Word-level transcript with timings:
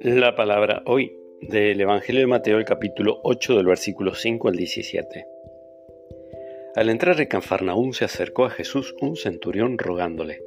La 0.00 0.34
palabra 0.34 0.82
hoy 0.86 1.16
del 1.40 1.80
Evangelio 1.80 2.22
de 2.22 2.26
Mateo, 2.26 2.58
el 2.58 2.64
capítulo 2.64 3.20
8 3.22 3.56
del 3.56 3.66
versículo 3.66 4.14
5 4.14 4.48
al 4.48 4.56
17. 4.56 5.26
Al 6.74 6.88
entrar 6.88 7.20
en 7.20 7.28
Cafarnaúm 7.28 7.92
se 7.92 8.04
acercó 8.04 8.44
a 8.44 8.50
Jesús 8.50 8.96
un 9.00 9.16
centurión 9.16 9.78
rogándole, 9.78 10.42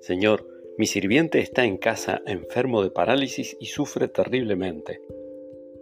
Señor, 0.00 0.46
mi 0.78 0.86
sirviente 0.86 1.38
está 1.38 1.64
en 1.64 1.76
casa 1.76 2.22
enfermo 2.26 2.82
de 2.82 2.90
parálisis 2.90 3.56
y 3.60 3.66
sufre 3.66 4.08
terriblemente. 4.08 5.00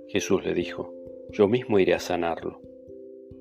Jesús 0.09 0.45
le 0.45 0.53
dijo, 0.53 0.93
Yo 1.31 1.49
mismo 1.49 1.79
iré 1.79 1.95
a 1.95 2.01
sanarlo. 2.01 2.66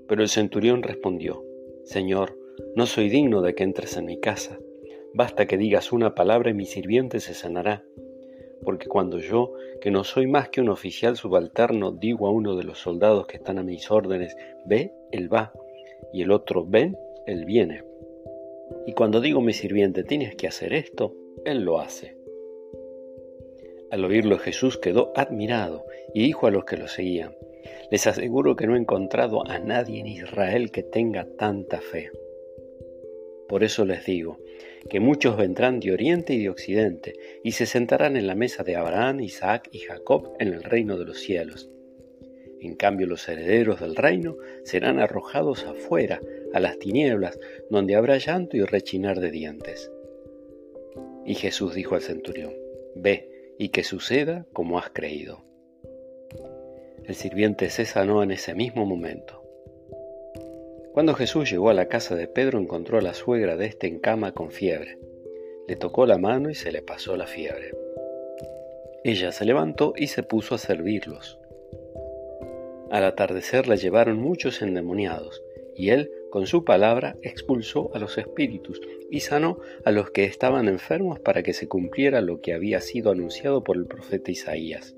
Pero 0.08 0.22
el 0.22 0.30
centurión 0.30 0.84
respondió, 0.84 1.44
Señor, 1.84 2.38
no 2.76 2.86
soy 2.86 3.10
digno 3.10 3.42
de 3.42 3.56
que 3.56 3.64
entres 3.64 3.98
en 3.98 4.06
mi 4.06 4.20
casa. 4.20 4.60
Basta 5.14 5.46
que 5.46 5.58
digas 5.58 5.92
una 5.92 6.16
palabra 6.16 6.50
y 6.50 6.54
mi 6.54 6.66
sirviente 6.66 7.20
se 7.20 7.34
sanará 7.34 7.86
porque 8.66 8.88
cuando 8.88 9.20
yo, 9.20 9.54
que 9.80 9.92
no 9.92 10.04
soy 10.04 10.28
más 10.28 10.50
que 10.50 10.60
un 10.60 10.70
oficial 10.70 11.16
subalterno, 11.16 11.92
digo 11.92 12.28
a 12.28 12.32
uno 12.32 12.58
de 12.58 12.64
los 12.64 12.80
soldados 12.80 13.28
que 13.28 13.38
están 13.38 13.60
a 13.60 13.64
mis 13.64 13.90
órdenes, 13.92 14.36
ve, 14.66 14.92
él 15.12 15.34
va, 15.34 15.54
y 16.12 16.24
el 16.24 16.32
otro, 16.32 16.66
ven, 16.66 16.98
él 17.28 17.46
viene. 17.46 17.84
Y 18.86 18.94
cuando 18.94 19.22
digo 19.22 19.40
mi 19.40 19.54
sirviente, 19.54 20.04
tienes 20.04 20.36
que 20.36 20.48
hacer 20.48 20.74
esto, 20.74 21.14
él 21.46 21.62
lo 21.62 21.80
hace. 21.80 22.18
Al 23.92 24.04
oírlo 24.04 24.38
Jesús 24.40 24.78
quedó 24.78 25.14
admirado 25.16 25.86
y 26.14 26.24
dijo 26.24 26.48
a 26.48 26.52
los 26.52 26.66
que 26.66 26.78
lo 26.78 26.88
seguían, 26.88 27.36
les 27.92 28.08
aseguro 28.08 28.56
que 28.56 28.68
no 28.68 28.76
he 28.76 28.80
encontrado 28.80 29.46
a 29.48 29.60
nadie 29.60 30.00
en 30.00 30.08
Israel 30.08 30.72
que 30.72 30.84
tenga 30.84 31.28
tanta 31.38 31.82
fe. 31.82 32.12
Por 33.48 33.64
eso 33.64 33.86
les 33.86 34.06
digo, 34.06 34.40
que 34.90 35.00
muchos 35.00 35.38
vendrán 35.38 35.80
de 35.80 35.92
oriente 35.92 36.34
y 36.34 36.44
de 36.44 36.50
occidente, 36.50 37.14
y 37.44 37.54
se 37.54 37.66
sentarán 37.66 38.18
en 38.18 38.28
la 38.28 38.36
mesa 38.36 38.64
de 38.64 38.76
Abraham, 38.76 39.22
Isaac 39.22 39.70
y 39.72 39.80
Jacob 39.80 40.34
en 40.40 40.50
el 40.50 40.64
reino 40.64 40.98
de 40.98 41.06
los 41.06 41.20
cielos. 41.20 41.70
En 42.60 42.76
cambio 42.76 43.08
los 43.08 43.28
herederos 43.28 43.80
del 43.80 43.96
reino 43.96 44.38
serán 44.64 45.00
arrojados 45.00 45.66
afuera, 45.66 46.22
a 46.54 46.60
las 46.60 46.80
tinieblas, 46.80 47.40
donde 47.70 47.96
habrá 47.96 48.18
llanto 48.18 48.58
y 48.58 48.64
rechinar 48.64 49.20
de 49.20 49.32
dientes. 49.32 49.92
Y 51.26 51.36
Jesús 51.36 51.74
dijo 51.74 51.96
al 51.96 52.02
centurión, 52.02 52.54
Ve, 52.96 53.54
y 53.58 53.70
que 53.70 53.84
suceda 53.84 54.46
como 54.54 54.80
has 54.80 54.90
creído. 54.90 55.44
El 57.08 57.14
sirviente 57.14 57.70
se 57.70 57.86
sanó 57.86 58.24
en 58.24 58.32
ese 58.32 58.56
mismo 58.56 58.86
momento. 58.86 59.44
Cuando 60.92 61.14
Jesús 61.14 61.52
llegó 61.52 61.70
a 61.70 61.76
la 61.76 61.88
casa 61.88 62.16
de 62.16 62.28
Pedro 62.28 62.60
encontró 62.60 62.98
a 62.98 63.02
la 63.02 63.14
suegra 63.14 63.58
de 63.58 63.68
este 63.68 63.86
en 63.86 64.00
cama 64.00 64.32
con 64.32 64.50
fiebre. 64.50 64.98
Le 65.68 65.76
tocó 65.76 66.08
la 66.08 66.18
mano 66.18 66.50
y 66.50 66.56
se 66.56 66.72
le 66.72 66.82
pasó 66.82 67.16
la 67.16 67.28
fiebre. 67.28 67.74
Ella 69.04 69.32
se 69.32 69.46
levantó 69.46 69.94
y 69.96 70.08
se 70.08 70.24
puso 70.24 70.56
a 70.56 70.58
servirlos. 70.58 71.38
Al 72.90 73.04
atardecer 73.04 73.68
la 73.68 73.76
llevaron 73.76 74.18
muchos 74.18 74.64
endemoniados, 74.64 75.44
y 75.76 75.90
él, 75.90 76.10
con 76.32 76.48
su 76.48 76.64
palabra, 76.64 77.18
expulsó 77.22 77.94
a 77.94 78.00
los 78.00 78.18
espíritus 78.18 78.82
y 79.12 79.20
sanó 79.20 79.60
a 79.84 79.92
los 79.92 80.10
que 80.10 80.24
estaban 80.24 80.68
enfermos 80.68 81.20
para 81.20 81.44
que 81.44 81.54
se 81.54 81.68
cumpliera 81.68 82.22
lo 82.22 82.42
que 82.42 82.54
había 82.54 82.82
sido 82.82 83.12
anunciado 83.12 83.64
por 83.64 83.78
el 83.78 83.86
profeta 83.86 84.32
Isaías. 84.32 84.96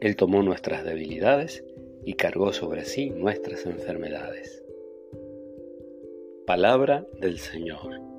Él 0.00 0.16
tomó 0.16 0.42
nuestras 0.42 0.84
debilidades 0.84 1.64
y 2.04 2.14
cargó 2.14 2.52
sobre 2.52 2.84
sí 2.84 3.10
nuestras 3.10 3.66
enfermedades. 3.66 4.62
Palabra 6.46 7.06
del 7.20 7.38
Señor. 7.38 8.13